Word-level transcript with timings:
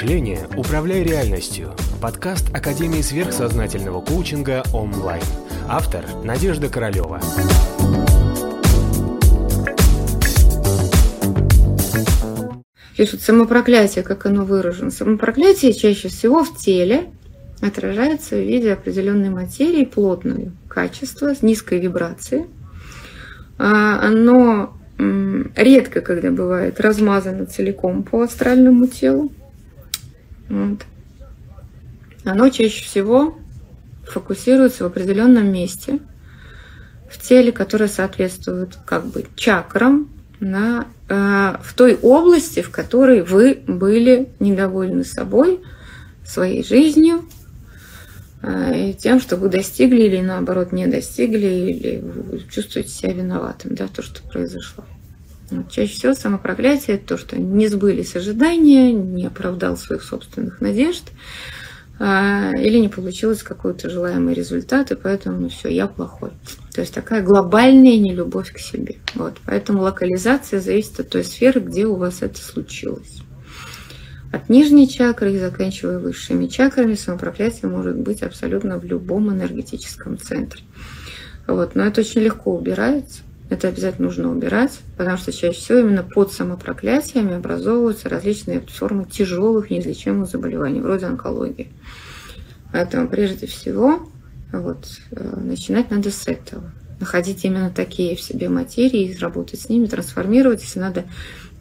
мышления 0.00 0.46
«Управляй 0.56 1.02
реальностью»– 1.02 1.74
подкаст 2.00 2.54
Академии 2.54 3.02
сверхсознательного 3.02 4.00
коучинга 4.00 4.62
онлайн. 4.72 5.24
Автор– 5.68 6.04
Надежда 6.24 6.68
Королева. 6.68 7.20
Пишут 12.96 13.22
самопроклятие, 13.22 14.04
как 14.04 14.24
оно 14.26 14.44
выражено. 14.44 14.92
Самопроклятие 14.92 15.72
чаще 15.72 16.06
всего 16.06 16.44
в 16.44 16.56
теле 16.56 17.06
отражается 17.60 18.36
в 18.36 18.46
виде 18.46 18.74
определенной 18.74 19.30
материи 19.30 19.84
плотного 19.84 20.52
качества 20.68 21.34
с 21.34 21.42
низкой 21.42 21.80
вибрацией. 21.80 22.46
А, 23.58 24.06
оно 24.06 24.78
редко, 25.56 26.02
когда 26.02 26.30
бывает 26.30 26.78
размазано 26.78 27.46
целиком 27.46 28.04
по 28.04 28.22
астральному 28.22 28.86
телу. 28.86 29.32
Вот. 30.48 30.80
Оно 32.24 32.48
чаще 32.50 32.84
всего 32.84 33.38
фокусируется 34.04 34.84
в 34.84 34.86
определенном 34.86 35.52
месте 35.52 36.00
в 37.10 37.20
теле, 37.20 37.52
которое 37.52 37.88
соответствует 37.88 38.76
как 38.84 39.06
бы 39.06 39.24
чакрам 39.34 40.10
на, 40.40 40.86
э, 41.08 41.56
в 41.62 41.74
той 41.74 41.96
области, 41.96 42.60
в 42.60 42.70
которой 42.70 43.22
вы 43.22 43.62
были 43.66 44.28
недовольны 44.40 45.04
собой, 45.04 45.60
своей 46.26 46.62
жизнью, 46.62 47.24
э, 48.42 48.90
и 48.90 48.94
тем, 48.94 49.20
что 49.20 49.36
вы 49.36 49.48
достигли 49.48 50.02
или 50.02 50.20
наоборот 50.20 50.72
не 50.72 50.86
достигли, 50.86 51.46
или 51.46 52.04
чувствуете 52.50 52.90
себя 52.90 53.12
виноватым, 53.14 53.74
да, 53.74 53.88
то, 53.88 54.02
что 54.02 54.22
произошло. 54.22 54.84
Вот. 55.50 55.70
Чаще 55.70 55.92
всего 55.92 56.14
самопроклятие– 56.14 56.96
это 56.98 57.08
то, 57.08 57.18
что 57.18 57.38
не 57.38 57.68
сбылись 57.68 58.16
ожидания, 58.16 58.92
не 58.92 59.26
оправдал 59.26 59.76
своих 59.76 60.02
собственных 60.02 60.60
надежд, 60.60 61.04
а, 62.00 62.52
или 62.56 62.78
не 62.78 62.88
получилось 62.88 63.42
какой-то 63.42 63.90
желаемый 63.90 64.34
результат, 64.34 64.92
и 64.92 64.94
поэтому 64.94 65.40
ну, 65.40 65.48
все, 65.48 65.68
я 65.68 65.88
плохой. 65.88 66.30
То 66.72 66.82
есть 66.82 66.94
такая 66.94 67.22
глобальная 67.22 67.98
нелюбовь 67.98 68.52
к 68.52 68.58
себе. 68.58 68.96
Вот. 69.14 69.38
Поэтому 69.44 69.82
локализация 69.82 70.60
зависит 70.60 71.00
от 71.00 71.08
той 71.08 71.24
сферы, 71.24 71.60
где 71.60 71.86
у 71.86 71.96
вас 71.96 72.22
это 72.22 72.38
случилось. 72.38 73.22
От 74.30 74.48
нижней 74.48 74.88
чакры 74.88 75.32
и 75.32 75.38
заканчивая 75.38 75.98
высшими 75.98 76.46
чакрами 76.46 76.94
самопроклятие 76.94 77.70
может 77.70 77.96
быть 77.96 78.22
абсолютно 78.22 78.78
в 78.78 78.84
любом 78.84 79.30
энергетическом 79.30 80.18
центре. 80.18 80.62
Вот. 81.48 81.74
Но 81.74 81.84
это 81.84 82.02
очень 82.02 82.20
легко 82.20 82.54
убирается. 82.54 83.22
Это 83.50 83.68
обязательно 83.68 84.08
нужно 84.08 84.30
убирать, 84.30 84.78
потому 84.98 85.16
что 85.16 85.32
чаще 85.32 85.58
всего 85.58 85.78
именно 85.78 86.02
под 86.02 86.32
самопроклятиями 86.32 87.34
образовываются 87.34 88.08
различные 88.10 88.60
формы 88.60 89.06
тяжелых 89.06 89.70
неизлечимых 89.70 90.28
заболеваний, 90.28 90.80
вроде 90.80 91.06
онкологии. 91.06 91.68
Поэтому 92.72 93.08
прежде 93.08 93.46
всего 93.46 94.06
вот, 94.52 94.86
э, 95.12 95.40
начинать 95.40 95.90
надо 95.90 96.10
с 96.10 96.28
этого. 96.28 96.72
Находить 97.00 97.44
именно 97.44 97.70
такие 97.70 98.16
в 98.16 98.20
себе 98.20 98.50
материи, 98.50 99.16
работать 99.18 99.60
с 99.60 99.68
ними, 99.70 99.86
трансформировать. 99.86 100.62
Если 100.62 100.80
надо 100.80 101.04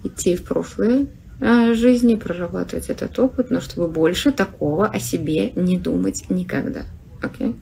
идти 0.03 0.35
в 0.35 0.43
прошлое 0.43 1.07
э, 1.39 1.73
жизни, 1.73 2.15
прорабатывать 2.15 2.89
этот 2.89 3.17
опыт, 3.17 3.49
но 3.49 3.61
чтобы 3.61 3.87
больше 3.87 4.33
такого 4.33 4.87
о 4.87 4.99
себе 4.99 5.51
не 5.55 5.77
думать 5.77 6.25
никогда. 6.29 6.83
Okay? 7.21 7.55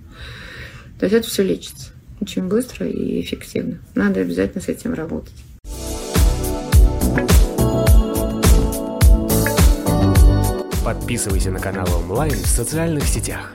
То 0.97 1.05
есть 1.05 1.15
это 1.15 1.27
все 1.27 1.43
лечится 1.43 1.91
очень 2.21 2.47
быстро 2.47 2.87
и 2.87 3.21
эффективно. 3.21 3.79
Надо 3.93 4.21
обязательно 4.21 4.61
с 4.61 4.67
этим 4.67 4.93
работать. 4.93 5.33
Подписывайся 10.83 11.51
на 11.51 11.59
канал 11.59 11.87
онлайн 11.97 12.33
в 12.33 12.47
социальных 12.47 13.05
сетях. 13.05 13.51